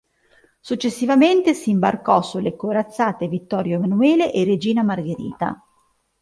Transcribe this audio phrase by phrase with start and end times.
[0.59, 5.63] Successivamente si imbarcò sulle corazzate "Vittorio Emanuele" e "Regina Margherita".